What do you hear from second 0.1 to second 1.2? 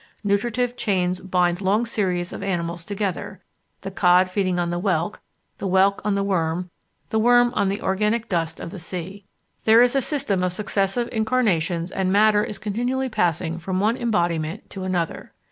Nutritive chains